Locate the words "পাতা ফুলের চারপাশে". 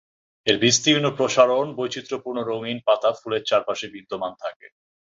2.87-3.85